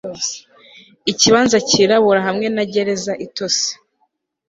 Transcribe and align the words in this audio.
ikibanza 1.11 1.57
cyirabura 1.67 2.19
hamwe 2.27 2.47
na 2.55 2.63
gereza 2.73 3.13
itose 3.25 3.67